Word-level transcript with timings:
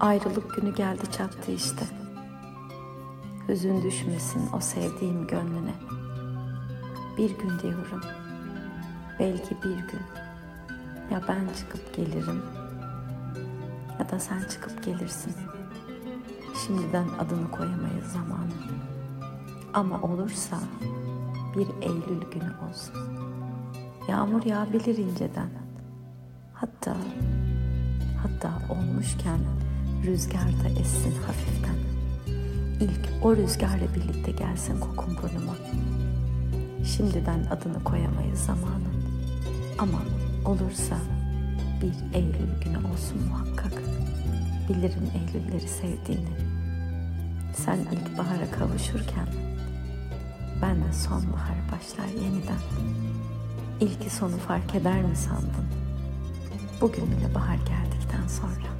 Ayrılık 0.00 0.56
günü 0.56 0.74
geldi 0.74 1.10
çattı 1.12 1.52
işte. 1.52 1.84
Hüzün 3.48 3.82
düşmesin 3.82 4.42
o 4.56 4.60
sevdiğim 4.60 5.26
gönlüne. 5.26 5.74
Bir 7.18 7.30
gün 7.38 7.58
diyorum, 7.62 8.00
belki 9.18 9.56
bir 9.64 9.76
gün. 9.76 10.02
Ya 11.10 11.22
ben 11.28 11.54
çıkıp 11.58 11.94
gelirim 11.96 12.42
ya 13.98 14.10
da 14.10 14.18
sen 14.18 14.42
çıkıp 14.48 14.84
gelirsin. 14.84 15.34
Şimdiden 16.66 17.06
adını 17.18 17.50
koyamayız 17.50 18.12
zamanı. 18.12 18.52
Ama 19.74 20.02
olursa 20.02 20.58
bir 21.56 21.68
Eylül 21.82 22.30
günü 22.30 22.52
olsun. 22.68 22.94
Yağmur 24.08 24.44
yağabilir 24.44 24.96
inceden. 24.98 25.50
Hatta 26.54 26.96
hatta 28.22 28.52
olmuşken 28.74 29.38
rüzgar 30.06 30.48
da 30.64 30.80
essin 30.80 31.14
hafiften. 31.26 31.76
İlk 32.80 33.24
o 33.24 33.36
rüzgarla 33.36 33.94
birlikte 33.94 34.30
gelsin 34.32 34.80
kokun 34.80 35.16
burnuma. 35.16 35.56
Şimdiden 36.84 37.44
adını 37.50 37.84
koyamayız 37.84 38.38
zamanın. 38.38 38.94
Ama 39.78 40.02
olursa 40.44 40.96
bir 41.82 42.18
Eylül 42.18 42.60
günü 42.64 42.78
olsun 42.78 43.22
muhakkak. 43.28 43.82
Bilirim 44.68 45.10
Eylülleri 45.14 45.68
sevdiğini. 45.68 46.36
Sen 47.54 47.78
ilkbahara 47.78 48.50
kavuşurken 48.58 49.26
ben 50.62 50.76
de 50.76 50.92
sonbahar 50.92 51.56
başlar 51.72 52.22
yeniden. 52.24 52.60
İlki 53.80 54.10
sonu 54.10 54.36
fark 54.36 54.74
eder 54.74 55.02
mi 55.02 55.16
sandın? 55.16 55.66
Bugün 56.80 57.06
bile 57.06 57.34
bahar 57.34 57.56
geldikten 57.56 58.28
sonra. 58.28 58.79